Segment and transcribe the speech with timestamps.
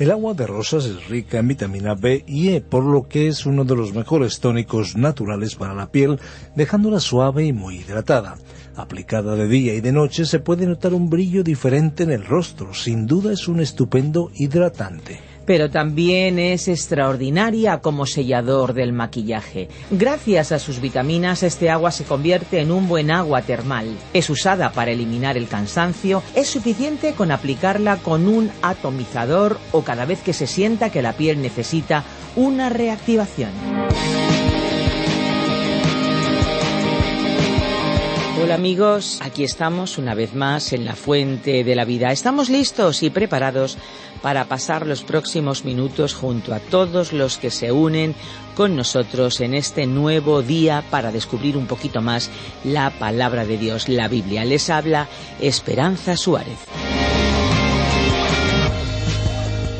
[0.00, 3.44] El agua de rosas es rica en vitamina B y E, por lo que es
[3.44, 6.18] uno de los mejores tónicos naturales para la piel,
[6.56, 8.38] dejándola suave y muy hidratada.
[8.76, 12.72] Aplicada de día y de noche se puede notar un brillo diferente en el rostro,
[12.72, 19.66] sin duda es un estupendo hidratante pero también es extraordinaria como sellador del maquillaje.
[19.90, 23.88] Gracias a sus vitaminas, este agua se convierte en un buen agua termal.
[24.14, 30.04] Es usada para eliminar el cansancio, es suficiente con aplicarla con un atomizador o cada
[30.04, 32.04] vez que se sienta que la piel necesita
[32.36, 33.50] una reactivación.
[38.42, 42.10] Hola amigos, aquí estamos una vez más en la fuente de la vida.
[42.10, 43.76] Estamos listos y preparados
[44.22, 48.14] para pasar los próximos minutos junto a todos los que se unen
[48.56, 52.30] con nosotros en este nuevo día para descubrir un poquito más
[52.64, 54.46] la palabra de Dios, la Biblia.
[54.46, 55.06] Les habla
[55.38, 56.58] Esperanza Suárez.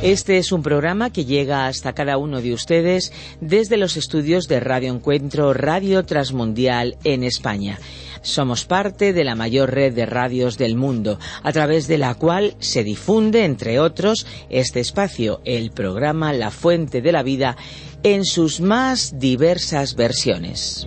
[0.03, 4.61] Este es un programa que llega hasta cada uno de ustedes desde los estudios de
[4.61, 7.79] Radio Encuentro Radio Transmundial en España.
[8.23, 12.55] Somos parte de la mayor red de radios del mundo, a través de la cual
[12.59, 17.57] se difunde, entre otros, este espacio, el programa La Fuente de la Vida,
[18.03, 20.87] en sus más diversas versiones.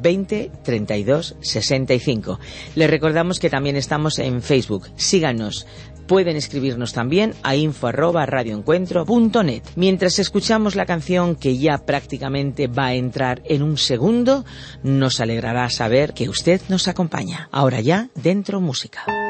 [0.00, 2.38] 20 32 65.
[2.74, 4.88] Les recordamos que también estamos en Facebook.
[4.96, 5.66] Síganos.
[6.06, 7.90] Pueden escribirnos también a info
[9.74, 14.44] Mientras escuchamos la canción que ya prácticamente va a entrar en un segundo,
[14.82, 17.48] nos alegrará saber que usted nos acompaña.
[17.52, 19.23] Ahora ya, dentro música.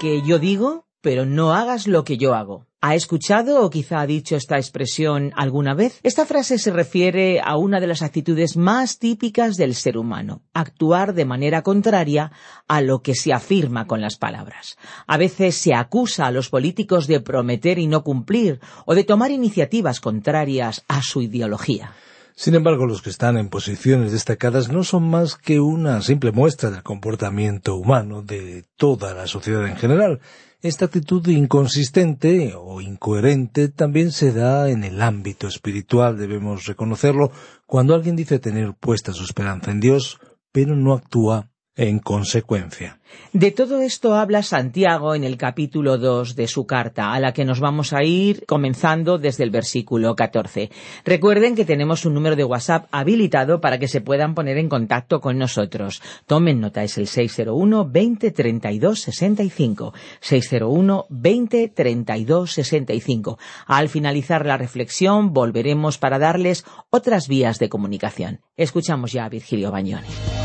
[0.00, 2.66] Que yo digo, pero no hagas lo que yo hago.
[2.80, 6.00] ¿Ha escuchado o quizá ha dicho esta expresión alguna vez?
[6.02, 11.12] Esta frase se refiere a una de las actitudes más típicas del ser humano, actuar
[11.12, 12.32] de manera contraria
[12.66, 14.78] a lo que se afirma con las palabras.
[15.06, 19.30] A veces se acusa a los políticos de prometer y no cumplir, o de tomar
[19.30, 21.92] iniciativas contrarias a su ideología.
[22.40, 26.70] Sin embargo, los que están en posiciones destacadas no son más que una simple muestra
[26.70, 30.20] del comportamiento humano de toda la sociedad en general.
[30.62, 37.30] Esta actitud inconsistente o incoherente también se da en el ámbito espiritual, debemos reconocerlo,
[37.66, 40.18] cuando alguien dice tener puesta su esperanza en Dios,
[40.50, 41.49] pero no actúa
[41.80, 42.98] en consecuencia.
[43.32, 47.46] De todo esto habla Santiago en el capítulo 2 de su carta, a la que
[47.46, 50.70] nos vamos a ir comenzando desde el versículo 14.
[51.06, 55.22] Recuerden que tenemos un número de WhatsApp habilitado para que se puedan poner en contacto
[55.22, 56.02] con nosotros.
[56.26, 59.94] Tomen nota, es el 601 20 32 65.
[60.20, 63.38] 601 20 32 65.
[63.66, 68.40] Al finalizar la reflexión volveremos para darles otras vías de comunicación.
[68.56, 70.39] Escuchamos ya a Virgilio Bañoni.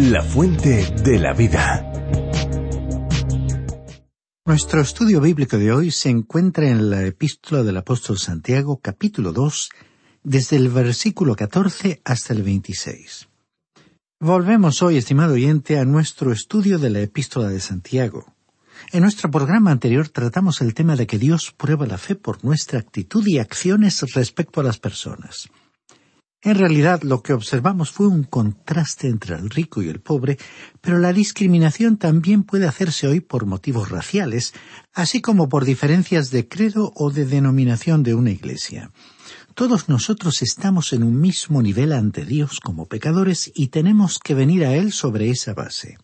[0.00, 1.84] La fuente de la vida.
[4.46, 9.70] Nuestro estudio bíblico de hoy se encuentra en la epístola del apóstol Santiago, capítulo 2,
[10.22, 13.28] desde el versículo 14 hasta el 26.
[14.20, 18.36] Volvemos hoy, estimado oyente, a nuestro estudio de la epístola de Santiago.
[18.92, 22.78] En nuestro programa anterior tratamos el tema de que Dios prueba la fe por nuestra
[22.78, 25.48] actitud y acciones respecto a las personas.
[26.48, 30.38] En realidad lo que observamos fue un contraste entre el rico y el pobre,
[30.80, 34.54] pero la discriminación también puede hacerse hoy por motivos raciales,
[34.94, 38.90] así como por diferencias de credo o de denominación de una iglesia.
[39.52, 44.64] Todos nosotros estamos en un mismo nivel ante Dios como pecadores y tenemos que venir
[44.64, 45.98] a Él sobre esa base.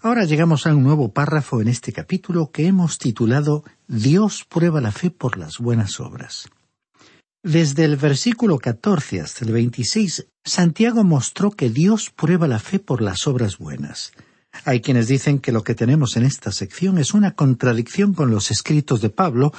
[0.00, 4.92] Ahora llegamos a un nuevo párrafo en este capítulo que hemos titulado Dios prueba la
[4.92, 6.48] fe por las buenas obras.
[7.46, 13.00] Desde el versículo 14 hasta el 26, Santiago mostró que Dios prueba la fe por
[13.00, 14.10] las obras buenas.
[14.64, 18.50] Hay quienes dicen que lo que tenemos en esta sección es una contradicción con los
[18.50, 19.52] escritos de Pablo,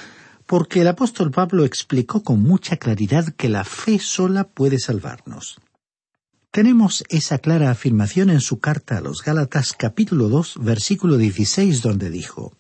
[0.45, 5.61] porque el apóstol Pablo explicó con mucha claridad que la fe sola puede salvarnos.
[6.51, 12.09] Tenemos esa clara afirmación en su carta a los Gálatas capítulo 2 versículo 16 donde
[12.09, 12.51] dijo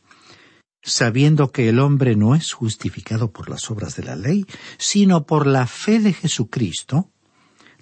[0.87, 4.45] sabiendo que el hombre no es justificado por las obras de la ley,
[4.77, 7.11] sino por la fe de Jesucristo,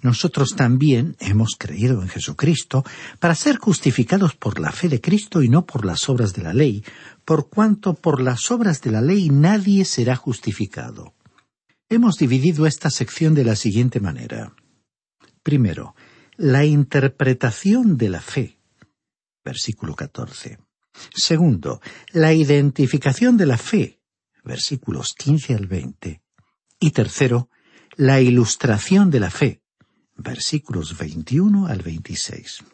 [0.02, 2.84] nosotros también hemos creído en Jesucristo
[3.18, 6.52] para ser justificados por la fe de Cristo y no por las obras de la
[6.52, 6.84] ley,
[7.24, 11.14] por cuanto por las obras de la ley nadie será justificado.
[11.88, 14.52] Hemos dividido esta sección de la siguiente manera.
[15.42, 15.94] Primero,
[16.36, 18.58] la interpretación de la fe.
[19.44, 20.65] Versículo 14.
[21.14, 21.80] Segundo,
[22.12, 24.00] la identificación de la fe,
[24.44, 26.22] versículos 15 al 20.
[26.80, 27.48] Y tercero,
[27.96, 29.62] la ilustración de la fe,
[30.16, 32.64] versículos 21 al 26.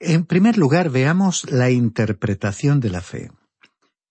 [0.00, 3.30] En primer lugar, veamos la interpretación de la fe.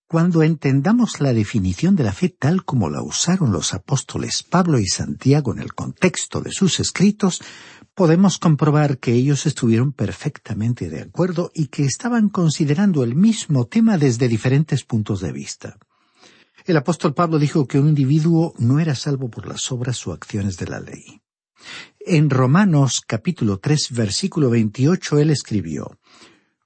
[0.06, 4.86] Cuando entendamos la definición de la fe tal como la usaron los apóstoles Pablo y
[4.86, 7.42] Santiago en el contexto de sus escritos,
[7.98, 13.98] podemos comprobar que ellos estuvieron perfectamente de acuerdo y que estaban considerando el mismo tema
[13.98, 15.78] desde diferentes puntos de vista.
[16.64, 20.56] El apóstol Pablo dijo que un individuo no era salvo por las obras o acciones
[20.58, 21.22] de la ley.
[21.98, 25.98] En Romanos capítulo 3 versículo 28 él escribió,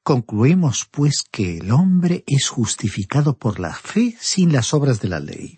[0.03, 5.21] Concluimos pues que el hombre es justificado por la fe sin las obras de la
[5.21, 5.57] ley.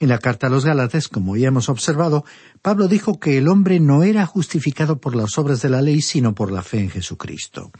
[0.00, 2.24] En la carta a los Gálatas, como ya hemos observado,
[2.62, 6.34] Pablo dijo que el hombre no era justificado por las obras de la ley, sino
[6.36, 7.72] por la fe en Jesucristo.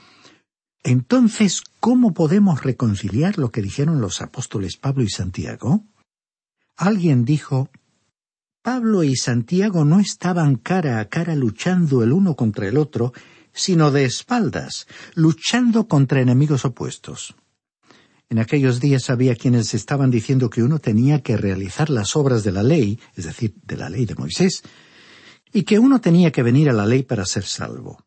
[0.83, 5.85] Entonces, ¿cómo podemos reconciliar lo que dijeron los apóstoles Pablo y Santiago?
[6.77, 7.71] Alguien dijo,
[8.63, 13.13] Pablo y Santiago no estaban cara a cara luchando el uno contra el otro,
[13.53, 17.37] sino de espaldas, luchando contra enemigos opuestos.
[18.31, 22.53] En aquellos días había quienes estaban diciendo que uno tenía que realizar las obras de
[22.53, 24.63] la ley, es decir, de la ley de Moisés,
[25.51, 28.05] y que uno tenía que venir a la ley para ser salvo.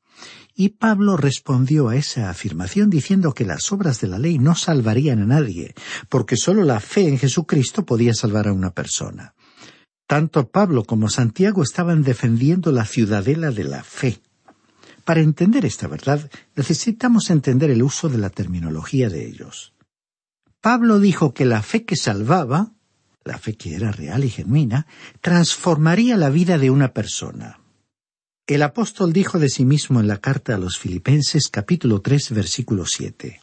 [0.54, 5.24] Y Pablo respondió a esa afirmación diciendo que las obras de la ley no salvarían
[5.24, 5.74] a nadie,
[6.08, 9.34] porque sólo la fe en Jesucristo podía salvar a una persona.
[10.06, 14.22] Tanto Pablo como Santiago estaban defendiendo la ciudadela de la fe.
[15.04, 19.74] Para entender esta verdad, necesitamos entender el uso de la terminología de ellos.
[20.62, 22.72] Pablo dijo que la fe que salvaba,
[23.26, 24.86] la fe que era real y genuina,
[25.20, 27.60] transformaría la vida de una persona.
[28.46, 32.86] El apóstol dijo de sí mismo en la carta a los Filipenses capítulo 3 versículo
[32.86, 33.42] 7,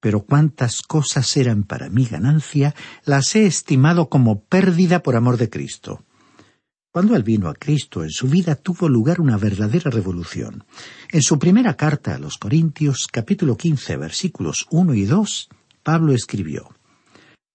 [0.00, 2.74] pero cuántas cosas eran para mí ganancia,
[3.04, 6.04] las he estimado como pérdida por amor de Cristo.
[6.90, 10.64] Cuando él vino a Cristo en su vida tuvo lugar una verdadera revolución.
[11.12, 15.48] En su primera carta a los Corintios, capítulo quince, versículos uno y dos,
[15.84, 16.74] Pablo escribió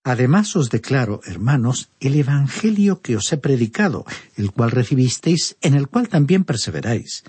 [0.06, 4.06] Además os declaro, hermanos, el Evangelio que os he predicado,
[4.38, 7.26] el cual recibisteis, en el cual también perseveráis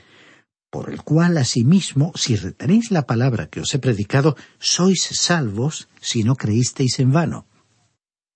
[0.70, 6.22] por el cual asimismo, si retenéis la palabra que os he predicado, sois salvos si
[6.22, 7.46] no creísteis en vano.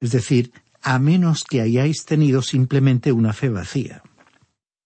[0.00, 0.52] Es decir,
[0.83, 4.02] a menos que hayáis tenido simplemente una fe vacía.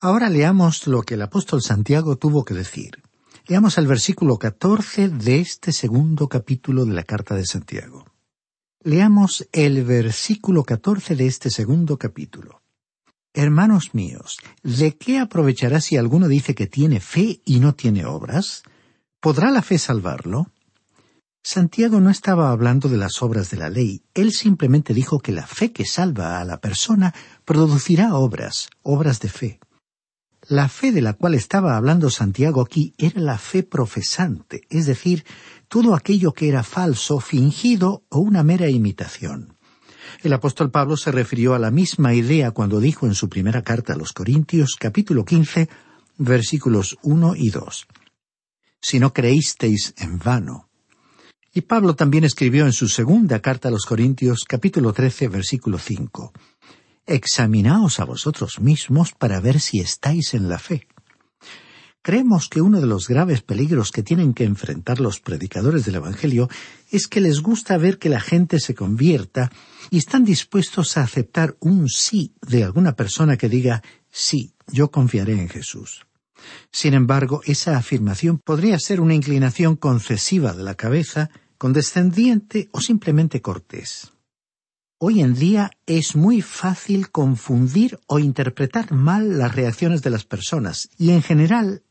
[0.00, 3.02] Ahora leamos lo que el apóstol Santiago tuvo que decir.
[3.48, 8.04] Leamos el versículo catorce de este segundo capítulo de la carta de Santiago.
[8.82, 12.60] Leamos el versículo catorce de este segundo capítulo.
[13.32, 18.64] Hermanos míos, ¿de qué aprovechará si alguno dice que tiene fe y no tiene obras?
[19.18, 20.52] ¿Podrá la fe salvarlo?
[21.42, 25.46] Santiago no estaba hablando de las obras de la ley, él simplemente dijo que la
[25.46, 27.14] fe que salva a la persona
[27.46, 29.60] producirá obras, obras de fe.
[30.48, 35.26] La fe de la cual estaba hablando Santiago aquí era la fe profesante, es decir,
[35.68, 39.58] todo aquello que era falso, fingido o una mera imitación.
[40.22, 43.92] El apóstol Pablo se refirió a la misma idea cuando dijo en su primera carta
[43.92, 45.68] a los Corintios capítulo quince
[46.16, 47.86] versículos uno y dos
[48.80, 50.70] Si no creísteis en vano.
[51.52, 56.32] Y Pablo también escribió en su segunda carta a los Corintios capítulo trece versículo cinco
[57.10, 60.86] Examinaos a vosotros mismos para ver si estáis en la fe.
[62.02, 66.50] Creemos que uno de los graves peligros que tienen que enfrentar los predicadores del Evangelio
[66.90, 69.50] es que les gusta ver que la gente se convierta
[69.90, 75.32] y están dispuestos a aceptar un sí de alguna persona que diga sí, yo confiaré
[75.32, 76.06] en Jesús.
[76.70, 83.40] Sin embargo, esa afirmación podría ser una inclinación concesiva de la cabeza, condescendiente o simplemente
[83.40, 84.12] cortés.
[85.00, 90.90] Hoy en día es muy fácil confundir o interpretar mal las reacciones de las personas
[90.98, 91.84] y en general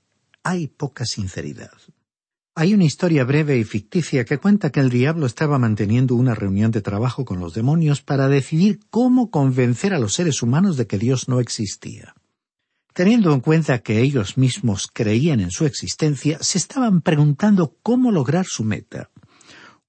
[0.44, 1.72] hay poca sinceridad.
[2.54, 6.72] Hay una historia breve y ficticia que cuenta que el diablo estaba manteniendo una reunión
[6.72, 10.98] de trabajo con los demonios para decidir cómo convencer a los seres humanos de que
[10.98, 12.14] Dios no existía.
[12.92, 18.46] Teniendo en cuenta que ellos mismos creían en su existencia, se estaban preguntando cómo lograr
[18.46, 19.12] su meta.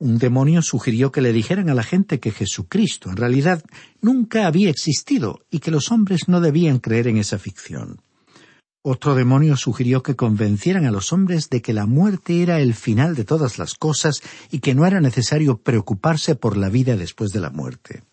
[0.00, 3.64] Un demonio sugirió que le dijeran a la gente que Jesucristo en realidad
[4.00, 8.00] nunca había existido y que los hombres no debían creer en esa ficción.
[8.82, 13.16] Otro demonio sugirió que convencieran a los hombres de que la muerte era el final
[13.16, 17.40] de todas las cosas y que no era necesario preocuparse por la vida después de
[17.40, 18.04] la muerte.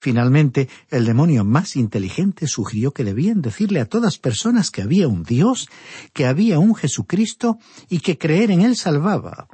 [0.00, 5.22] Finalmente, el demonio más inteligente sugirió que debían decirle a todas personas que había un
[5.22, 5.68] Dios,
[6.14, 7.58] que había un Jesucristo
[7.90, 9.48] y que creer en Él salvaba,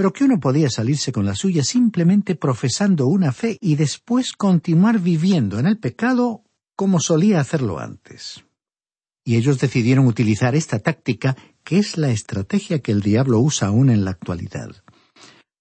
[0.00, 4.98] pero que uno podía salirse con la suya simplemente profesando una fe y después continuar
[4.98, 6.42] viviendo en el pecado
[6.74, 8.42] como solía hacerlo antes
[9.24, 13.90] y ellos decidieron utilizar esta táctica, que es la estrategia que el diablo usa aún
[13.90, 14.70] en la actualidad.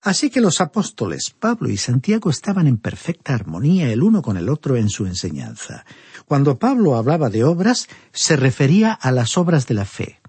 [0.02, 4.48] Así que los apóstoles Pablo y Santiago estaban en perfecta armonía el uno con el
[4.48, 5.86] otro en su enseñanza.
[6.26, 10.22] Cuando Pablo hablaba de obras, se refería a las obras de la fe.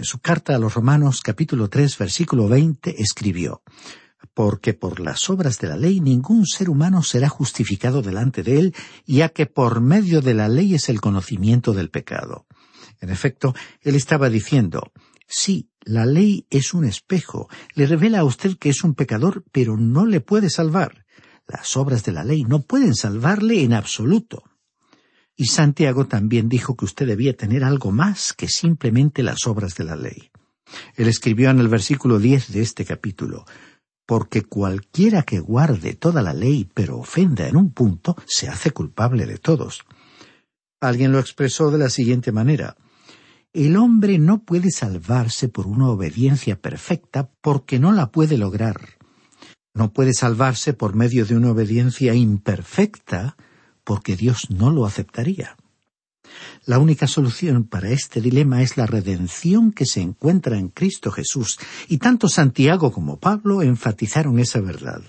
[0.00, 3.60] En su carta a los Romanos capítulo tres versículo veinte escribió
[4.32, 8.74] porque por las obras de la ley ningún ser humano será justificado delante de él,
[9.04, 12.46] ya que por medio de la ley es el conocimiento del pecado.
[13.02, 14.90] En efecto, él estaba diciendo,
[15.28, 19.76] sí, la ley es un espejo, le revela a usted que es un pecador, pero
[19.76, 21.04] no le puede salvar.
[21.46, 24.44] Las obras de la ley no pueden salvarle en absoluto.
[25.40, 29.84] Y Santiago también dijo que usted debía tener algo más que simplemente las obras de
[29.84, 30.30] la ley.
[30.96, 33.46] Él escribió en el versículo diez de este capítulo
[34.04, 39.24] porque cualquiera que guarde toda la ley pero ofenda en un punto, se hace culpable
[39.24, 39.80] de todos.
[40.78, 42.76] Alguien lo expresó de la siguiente manera
[43.54, 48.98] El hombre no puede salvarse por una obediencia perfecta porque no la puede lograr.
[49.72, 53.38] No puede salvarse por medio de una obediencia imperfecta
[53.84, 55.56] porque Dios no lo aceptaría.
[56.64, 61.58] La única solución para este dilema es la redención que se encuentra en Cristo Jesús,
[61.88, 65.02] y tanto Santiago como Pablo enfatizaron esa verdad.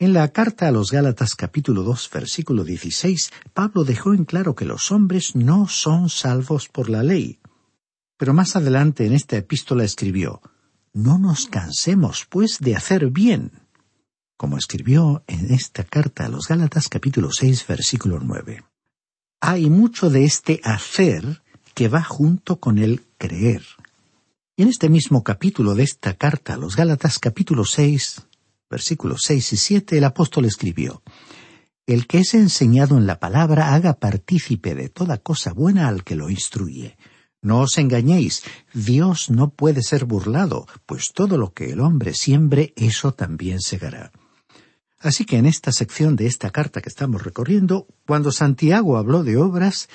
[0.00, 4.64] En la carta a los Gálatas capítulo 2 versículo 16, Pablo dejó en claro que
[4.64, 7.40] los hombres no son salvos por la ley.
[8.16, 10.40] Pero más adelante en esta epístola escribió,
[10.92, 13.50] No nos cansemos, pues, de hacer bien,
[14.38, 18.62] como escribió en esta carta a los Gálatas capítulo 6 versículo 9
[19.40, 21.42] hay mucho de este hacer
[21.74, 23.62] que va junto con el creer.
[24.56, 28.26] Y en este mismo capítulo de esta carta a los Gálatas, capítulo 6,
[28.68, 31.02] versículos 6 y 7, el apóstol escribió,
[31.86, 36.16] El que es enseñado en la palabra haga partícipe de toda cosa buena al que
[36.16, 36.96] lo instruye.
[37.40, 38.42] No os engañéis,
[38.74, 44.10] Dios no puede ser burlado, pues todo lo que el hombre siembre, eso también segará.
[45.00, 49.36] Así que en esta sección de esta carta que estamos recorriendo, cuando Santiago habló de
[49.36, 49.88] obras,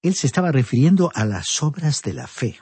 [0.00, 2.58] él se estaba refiriendo a las obras de la fe.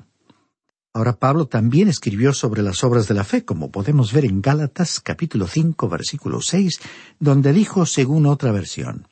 [0.93, 5.00] Ahora Pablo también escribió sobre las obras de la fe, como podemos ver en Gálatas
[5.00, 6.81] capítulo 5 versículo 6,
[7.21, 9.07] donde dijo según otra versión,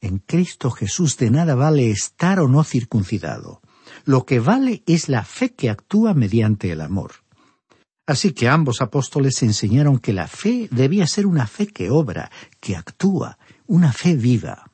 [0.00, 3.60] En Cristo Jesús de nada vale estar o no circuncidado.
[4.04, 7.23] Lo que vale es la fe que actúa mediante el amor.
[8.06, 12.30] Así que ambos apóstoles enseñaron que la fe debía ser una fe que obra,
[12.60, 14.70] que actúa, una fe viva.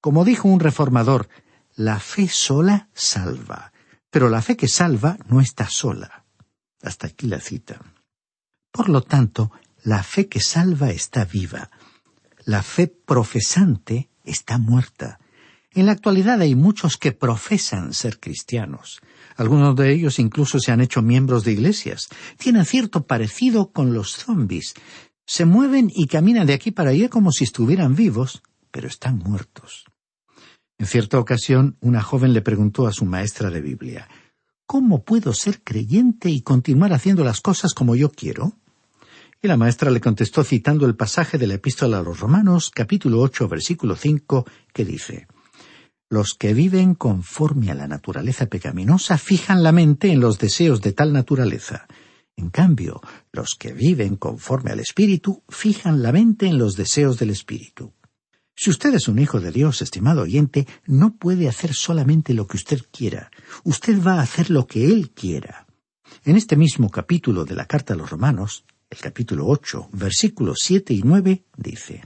[0.00, 1.28] Como dijo un reformador,
[1.76, 3.72] la fe sola salva,
[4.10, 6.24] pero la fe que salva no está sola.
[6.82, 7.80] Hasta aquí la cita.
[8.70, 9.50] Por lo tanto,
[9.82, 11.70] la fe que salva está viva.
[12.44, 15.18] La fe profesante está muerta.
[15.72, 19.00] En la actualidad hay muchos que profesan ser cristianos.
[19.38, 22.08] Algunos de ellos incluso se han hecho miembros de iglesias.
[22.38, 24.74] Tienen cierto parecido con los zombies.
[25.24, 29.84] Se mueven y caminan de aquí para allá como si estuvieran vivos, pero están muertos.
[30.76, 34.08] En cierta ocasión, una joven le preguntó a su maestra de Biblia,
[34.66, 38.54] ¿Cómo puedo ser creyente y continuar haciendo las cosas como yo quiero?
[39.40, 43.20] Y la maestra le contestó citando el pasaje de la epístola a los Romanos, capítulo
[43.20, 45.28] ocho, versículo cinco, que dice
[46.10, 50.92] los que viven conforme a la naturaleza pecaminosa fijan la mente en los deseos de
[50.92, 51.86] tal naturaleza.
[52.36, 57.30] En cambio, los que viven conforme al Espíritu fijan la mente en los deseos del
[57.30, 57.92] Espíritu.
[58.56, 62.56] Si usted es un hijo de Dios, estimado oyente, no puede hacer solamente lo que
[62.56, 63.30] usted quiera.
[63.64, 65.66] Usted va a hacer lo que Él quiera.
[66.24, 70.94] En este mismo capítulo de la Carta a los Romanos, el capítulo ocho, versículos siete
[70.94, 72.02] y nueve, dice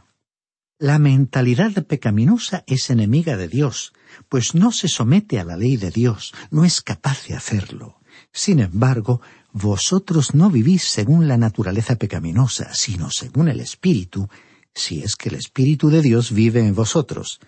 [0.82, 3.92] la mentalidad pecaminosa es enemiga de Dios,
[4.28, 8.00] pues no se somete a la ley de Dios, no es capaz de hacerlo.
[8.32, 9.20] Sin embargo,
[9.52, 14.28] vosotros no vivís según la naturaleza pecaminosa, sino según el Espíritu,
[14.74, 17.38] si es que el Espíritu de Dios vive en vosotros.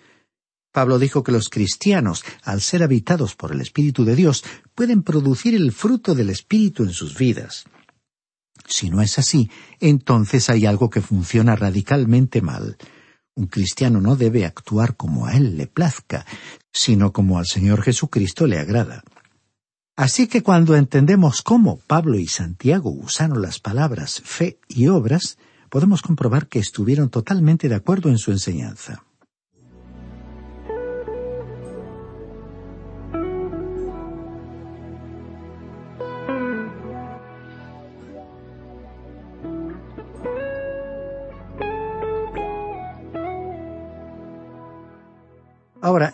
[0.71, 5.55] Pablo dijo que los cristianos, al ser habitados por el Espíritu de Dios, pueden producir
[5.55, 7.65] el fruto del Espíritu en sus vidas.
[8.65, 12.77] Si no es así, entonces hay algo que funciona radicalmente mal.
[13.35, 16.25] Un cristiano no debe actuar como a él le plazca,
[16.71, 19.03] sino como al Señor Jesucristo le agrada.
[19.97, 25.37] Así que cuando entendemos cómo Pablo y Santiago usaron las palabras fe y obras,
[25.69, 29.03] podemos comprobar que estuvieron totalmente de acuerdo en su enseñanza.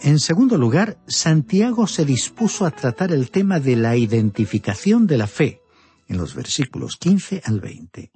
[0.03, 5.27] En segundo lugar, Santiago se dispuso a tratar el tema de la identificación de la
[5.27, 5.61] fe,
[6.07, 8.11] en los versículos 15 al 20.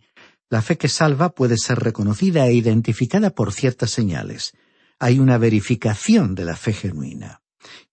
[0.50, 4.54] La fe que salva puede ser reconocida e identificada por ciertas señales.
[5.00, 7.42] Hay una verificación de la fe genuina.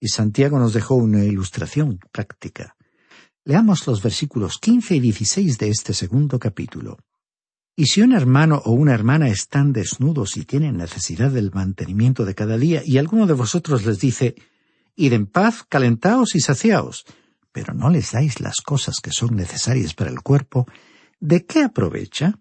[0.00, 2.76] Y Santiago nos dejó una ilustración práctica.
[3.44, 6.98] Leamos los versículos 15 y 16 de este segundo capítulo.
[7.74, 12.34] Y si un hermano o una hermana están desnudos y tienen necesidad del mantenimiento de
[12.34, 14.34] cada día, y alguno de vosotros les dice,
[14.94, 17.06] Id en paz, calentaos y saciaos,
[17.50, 20.66] pero no les dais las cosas que son necesarias para el cuerpo,
[21.18, 22.38] ¿de qué aprovecha?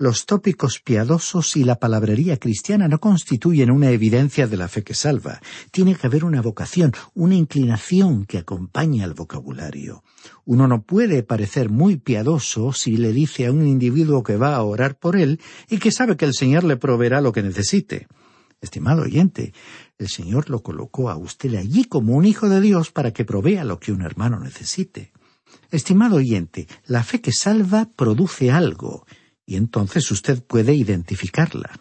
[0.00, 4.94] Los tópicos piadosos y la palabrería cristiana no constituyen una evidencia de la fe que
[4.94, 5.42] salva.
[5.72, 10.02] Tiene que haber una vocación, una inclinación que acompañe al vocabulario.
[10.46, 14.62] Uno no puede parecer muy piadoso si le dice a un individuo que va a
[14.62, 18.08] orar por él y que sabe que el Señor le proveerá lo que necesite.
[18.62, 19.52] Estimado oyente,
[19.98, 23.64] el Señor lo colocó a usted allí como un hijo de Dios para que provea
[23.64, 25.12] lo que un hermano necesite.
[25.70, 29.04] Estimado oyente, la fe que salva produce algo,
[29.50, 31.72] y entonces usted puede identificarla.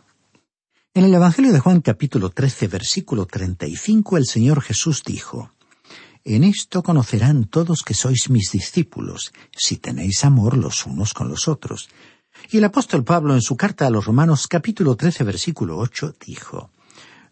[0.96, 5.52] En el Evangelio de Juan capítulo 13 versículo 35 el Señor Jesús dijo,
[6.24, 11.48] En esto conocerán todos que sois mis discípulos, si tenéis amor los unos con los
[11.48, 11.90] otros.
[12.50, 16.72] Y el apóstol Pablo en su carta a los Romanos capítulo 13 versículo 8 dijo,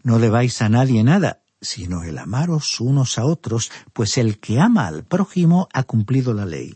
[0.03, 4.85] No debáis a nadie nada, sino el amaros unos a otros, pues el que ama
[4.85, 6.75] al prójimo ha cumplido la ley.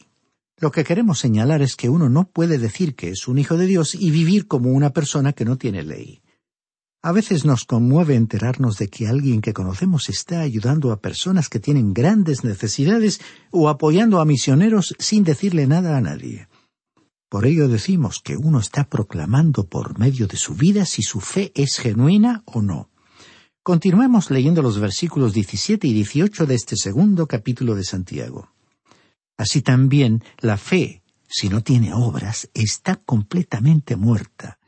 [0.62, 3.66] Lo que queremos señalar es que uno no puede decir que es un hijo de
[3.66, 6.22] Dios y vivir como una persona que no tiene ley.
[7.02, 11.60] A veces nos conmueve enterarnos de que alguien que conocemos está ayudando a personas que
[11.60, 16.48] tienen grandes necesidades o apoyando a misioneros sin decirle nada a nadie.
[17.28, 21.52] Por ello decimos que uno está proclamando por medio de su vida si su fe
[21.56, 22.92] es genuina o no.
[23.64, 28.52] Continuemos leyendo los versículos 17 y 18 de este segundo capítulo de Santiago.
[29.42, 34.60] Así también la fe, si no tiene obras, está completamente muerta.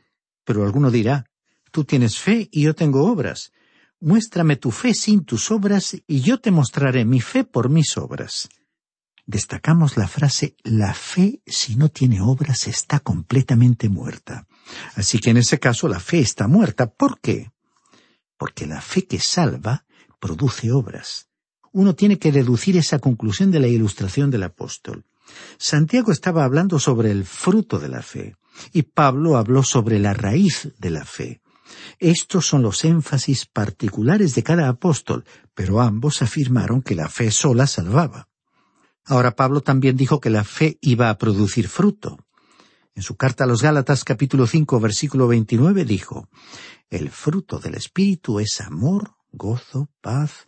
[0.44, 1.26] Pero alguno dirá,
[1.74, 3.50] Tú tienes fe y yo tengo obras.
[3.98, 8.48] Muéstrame tu fe sin tus obras y yo te mostraré mi fe por mis obras.
[9.26, 14.46] Destacamos la frase la fe si no tiene obras está completamente muerta.
[14.94, 16.86] Así que en ese caso la fe está muerta.
[16.86, 17.50] ¿Por qué?
[18.36, 19.84] Porque la fe que salva
[20.20, 21.28] produce obras.
[21.74, 25.04] Uno tiene que deducir esa conclusión de la ilustración del apóstol.
[25.58, 28.36] Santiago estaba hablando sobre el fruto de la fe
[28.72, 31.40] y Pablo habló sobre la raíz de la fe.
[31.98, 37.66] Estos son los énfasis particulares de cada apóstol, pero ambos afirmaron que la fe sola
[37.66, 38.28] salvaba.
[39.04, 42.24] Ahora Pablo también dijo que la fe iba a producir fruto.
[42.94, 46.28] En su carta a los Gálatas capítulo 5 versículo 29 dijo,
[46.88, 50.46] El fruto del Espíritu es amor, gozo, paz.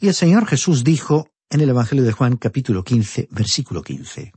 [0.00, 4.32] Y el Señor Jesús dijo en el Evangelio de Juan capítulo 15 versículo 15,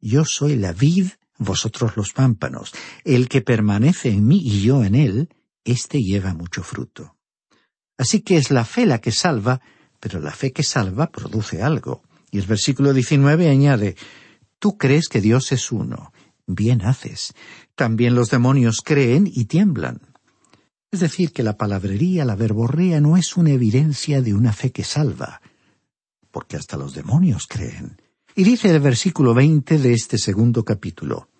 [0.00, 2.72] Yo soy la vid, vosotros los pámpanos.
[3.02, 5.30] El que permanece en mí y yo en él,
[5.64, 7.16] éste lleva mucho fruto.
[7.98, 9.60] Así que es la fe la que salva,
[9.98, 12.04] pero la fe que salva produce algo.
[12.30, 13.96] Y el versículo 19 añade,
[14.60, 16.12] Tú crees que Dios es uno.
[16.46, 17.34] Bien haces.
[17.74, 20.13] También los demonios creen y tiemblan.
[20.94, 24.84] Es decir, que la palabrería, la verborrea, no es una evidencia de una fe que
[24.84, 25.42] salva,
[26.30, 28.00] porque hasta los demonios creen.
[28.36, 31.30] Y dice el versículo veinte de este segundo capítulo,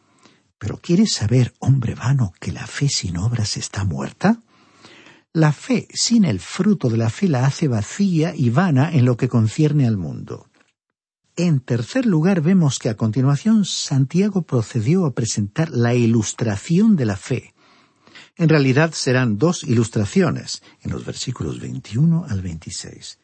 [0.59, 4.43] pero ¿quieres saber, hombre vano, que la fe sin obras está muerta?
[5.33, 9.17] La fe sin el fruto de la fe la hace vacía y vana en lo
[9.17, 10.49] que concierne al mundo.
[11.37, 17.17] En tercer lugar, vemos que a continuación Santiago procedió a presentar la ilustración de la
[17.17, 17.54] fe.
[18.37, 23.19] En realidad serán dos ilustraciones, en los versículos 21 al 26.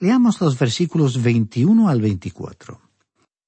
[0.00, 2.80] Leamos los versículos 21 al 24.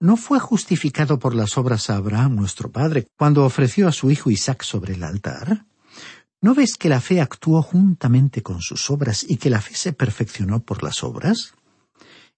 [0.00, 4.31] ¿No fue justificado por las obras a Abraham nuestro padre cuando ofreció a su hijo
[4.31, 5.66] Isaac sobre el altar?
[6.40, 9.92] ¿No ves que la fe actuó juntamente con sus obras y que la fe se
[9.92, 11.54] perfeccionó por las obras?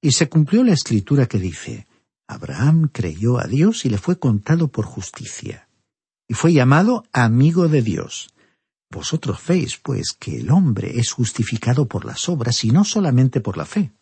[0.01, 1.87] Y se cumplió la escritura que dice,
[2.27, 5.69] Abraham creyó a Dios y le fue contado por justicia,
[6.27, 8.31] y fue llamado amigo de Dios.
[8.93, 13.57] Vosotros veis, pues, que el hombre es justificado por las obras y no solamente por
[13.57, 13.93] la fe.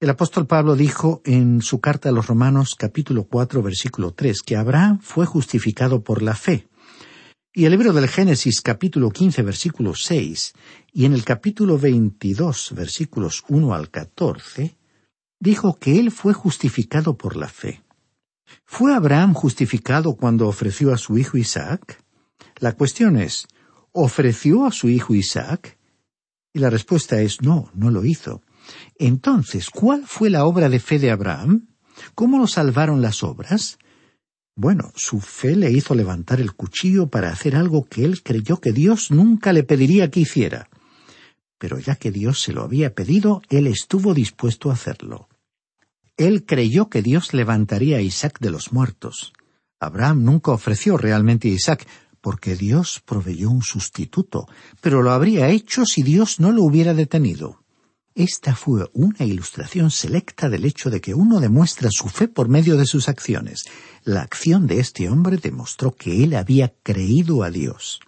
[0.00, 4.56] El apóstol Pablo dijo en su carta a los Romanos capítulo cuatro versículo tres que
[4.56, 6.68] Abraham fue justificado por la fe.
[7.52, 10.54] Y el libro del Génesis capítulo quince versículo seis
[10.92, 14.76] y en el capítulo veintidós versículos uno al catorce
[15.40, 17.82] dijo que él fue justificado por la fe.
[18.64, 22.00] ¿Fue Abraham justificado cuando ofreció a su hijo Isaac?
[22.60, 23.48] La cuestión es,
[23.92, 25.78] ¿ofreció a su hijo Isaac?
[26.52, 28.42] Y la respuesta es no, no lo hizo.
[28.98, 31.68] Entonces, ¿cuál fue la obra de fe de Abraham?
[32.14, 33.78] ¿Cómo lo salvaron las obras?
[34.56, 38.72] Bueno, su fe le hizo levantar el cuchillo para hacer algo que él creyó que
[38.72, 40.68] Dios nunca le pediría que hiciera.
[41.58, 45.28] Pero ya que Dios se lo había pedido, él estuvo dispuesto a hacerlo.
[46.16, 49.32] Él creyó que Dios levantaría a Isaac de los muertos.
[49.78, 51.86] Abraham nunca ofreció realmente a Isaac,
[52.20, 54.46] porque Dios proveyó un sustituto,
[54.80, 57.62] pero lo habría hecho si Dios no lo hubiera detenido.
[58.14, 62.76] Esta fue una ilustración selecta del hecho de que uno demuestra su fe por medio
[62.76, 63.64] de sus acciones.
[64.02, 68.00] La acción de este hombre demostró que él había creído a Dios.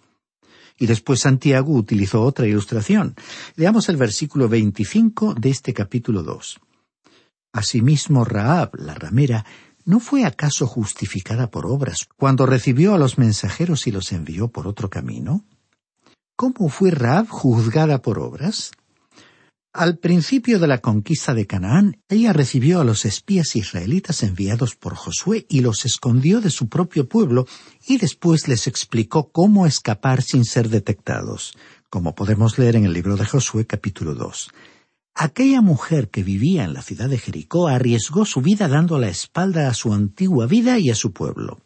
[0.77, 3.15] Y después Santiago utilizó otra ilustración.
[3.55, 6.59] Leamos el versículo 25 de este capítulo 2.
[7.53, 9.45] Asimismo, Raab, la ramera,
[9.85, 14.67] ¿no fue acaso justificada por obras cuando recibió a los mensajeros y los envió por
[14.67, 15.45] otro camino?
[16.35, 18.71] ¿Cómo fue Raab juzgada por obras?
[19.73, 24.95] Al principio de la conquista de Canaán, ella recibió a los espías israelitas enviados por
[24.95, 27.47] Josué y los escondió de su propio pueblo
[27.87, 31.53] y después les explicó cómo escapar sin ser detectados,
[31.89, 34.49] como podemos leer en el libro de Josué capítulo 2.
[35.13, 39.67] Aquella mujer que vivía en la ciudad de Jericó arriesgó su vida dando la espalda
[39.67, 41.59] a su antigua vida y a su pueblo.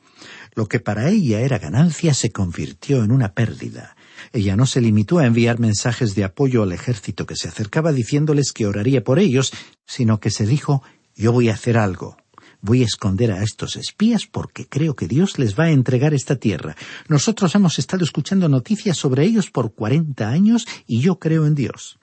[0.56, 3.96] Lo que para ella era ganancia se convirtió en una pérdida.
[4.34, 8.52] Ella no se limitó a enviar mensajes de apoyo al ejército que se acercaba diciéndoles
[8.52, 9.54] que oraría por ellos,
[9.86, 10.82] sino que se dijo
[11.16, 12.18] yo voy a hacer algo.
[12.62, 16.36] voy a esconder a estos espías porque creo que Dios les va a entregar esta
[16.38, 16.76] tierra.
[17.08, 22.00] Nosotros hemos estado escuchando noticias sobre ellos por cuarenta años y yo creo en Dios.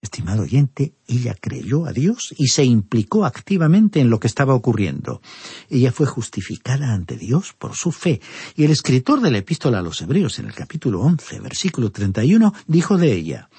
[0.00, 5.20] Estimado oyente, ella creyó a Dios y se implicó activamente en lo que estaba ocurriendo.
[5.68, 8.20] Ella fue justificada ante Dios por su fe,
[8.54, 12.24] y el escritor de la epístola a los Hebreos en el capítulo once, versículo treinta
[12.24, 13.50] y uno, dijo de ella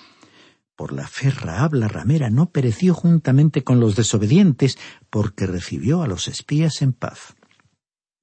[0.78, 4.78] Por la fe Rahab la ramera no pereció juntamente con los desobedientes,
[5.10, 7.36] porque recibió a los espías en paz.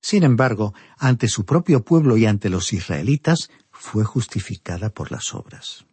[0.01, 5.85] Sin embargo, ante su propio pueblo y ante los israelitas, fue justificada por las obras.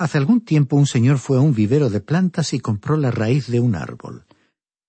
[0.00, 3.48] Hace algún tiempo un señor fue a un vivero de plantas y compró la raíz
[3.48, 4.24] de un árbol.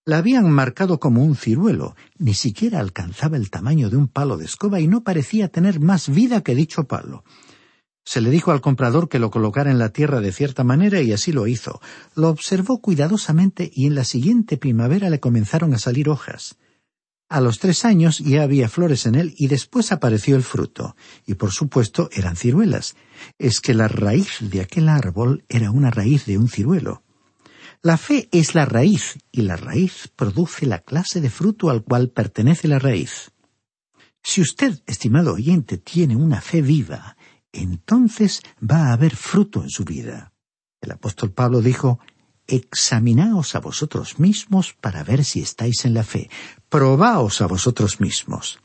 [0.05, 4.45] La habían marcado como un ciruelo, ni siquiera alcanzaba el tamaño de un palo de
[4.45, 7.25] escoba y no parecía tener más vida que dicho palo.
[8.05, 11.11] Se le dijo al comprador que lo colocara en la tierra de cierta manera y
[11.11, 11.81] así lo hizo.
[12.15, 16.55] Lo observó cuidadosamente y en la siguiente primavera le comenzaron a salir hojas.
[17.31, 20.97] A los tres años ya había flores en él y después apareció el fruto.
[21.25, 22.97] Y por supuesto eran ciruelas.
[23.39, 27.03] Es que la raíz de aquel árbol era una raíz de un ciruelo.
[27.81, 32.09] La fe es la raíz y la raíz produce la clase de fruto al cual
[32.09, 33.31] pertenece la raíz.
[34.21, 37.15] Si usted, estimado oyente, tiene una fe viva,
[37.53, 40.33] entonces va a haber fruto en su vida.
[40.81, 42.01] El apóstol Pablo dijo,
[42.51, 46.29] examinaos a vosotros mismos para ver si estáis en la fe.
[46.69, 48.59] Probaos a vosotros mismos.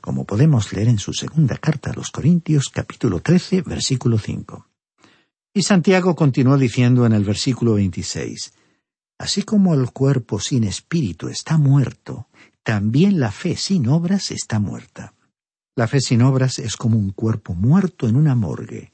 [0.00, 4.68] Como podemos leer en su segunda carta a los Corintios capítulo 13 versículo 5.
[5.52, 8.54] Y Santiago continuó diciendo en el versículo 26,
[9.18, 12.28] Así como el cuerpo sin espíritu está muerto,
[12.62, 15.14] también la fe sin obras está muerta.
[15.76, 18.92] La fe sin obras es como un cuerpo muerto en una morgue.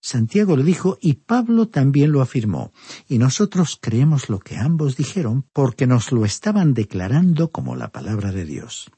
[0.00, 2.72] Santiago lo dijo y Pablo también lo afirmó,
[3.08, 8.32] y nosotros creemos lo que ambos dijeron porque nos lo estaban declarando como la palabra
[8.32, 8.90] de Dios.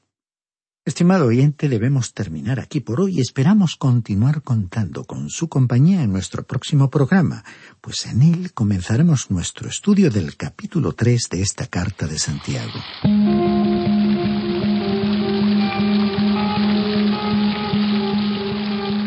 [0.84, 6.10] Estimado oyente, debemos terminar aquí por hoy y esperamos continuar contando con su compañía en
[6.10, 7.44] nuestro próximo programa,
[7.82, 12.80] pues en él comenzaremos nuestro estudio del capítulo tres de esta carta de Santiago.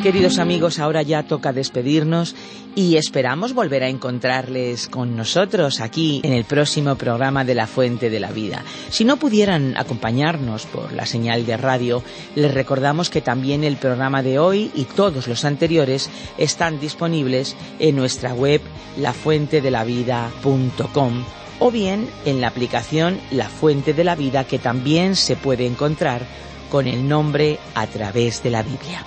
[0.04, 2.36] Queridos amigos, ahora ya toca despedirnos
[2.76, 8.10] y esperamos volver a encontrarles con nosotros aquí en el próximo programa de La Fuente
[8.10, 8.66] de la Vida.
[8.90, 12.04] Si no pudieran acompañarnos por la señal de radio,
[12.36, 17.96] les recordamos que también el programa de hoy y todos los anteriores están disponibles en
[17.96, 18.60] nuestra web
[18.98, 21.24] lafuentedelavida.com
[21.60, 26.24] o bien en la aplicación La Fuente de la Vida que también se puede encontrar
[26.70, 29.06] con el nombre a través de la Biblia.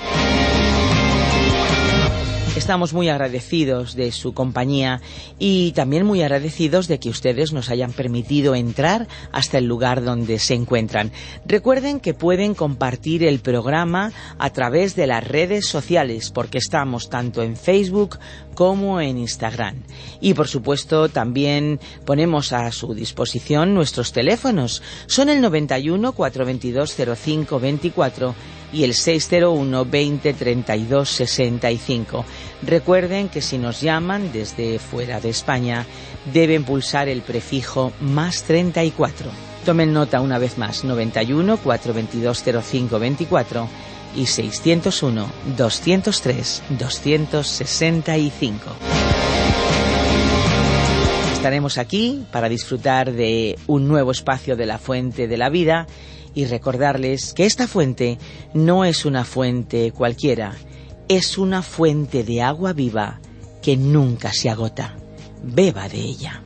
[2.56, 5.02] Estamos muy agradecidos de su compañía
[5.38, 10.38] y también muy agradecidos de que ustedes nos hayan permitido entrar hasta el lugar donde
[10.38, 11.12] se encuentran.
[11.44, 17.42] Recuerden que pueden compartir el programa a través de las redes sociales porque estamos tanto
[17.42, 18.18] en Facebook
[18.54, 19.82] como en Instagram.
[20.22, 24.82] Y por supuesto también ponemos a su disposición nuestros teléfonos.
[25.06, 28.34] Son el 91 422 05 24
[28.76, 32.24] y el 601 20 32 65.
[32.62, 35.86] Recuerden que si nos llaman desde fuera de España
[36.32, 39.30] deben pulsar el prefijo más 34.
[39.64, 43.68] Tomen nota una vez más 91 422 05 24
[44.14, 48.60] y 601 203 265.
[51.32, 55.86] Estaremos aquí para disfrutar de un nuevo espacio de la Fuente de la Vida
[56.37, 58.18] y recordarles que esta fuente
[58.55, 60.55] no es una fuente cualquiera,
[61.09, 63.20] es una fuente de agua viva
[63.62, 64.96] que nunca se agota.
[65.42, 66.44] Beba de ella.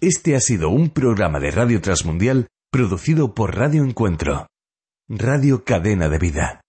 [0.00, 4.46] Este ha sido un programa de Radio Transmundial producido por Radio Encuentro,
[5.08, 6.63] Radio Cadena de Vida.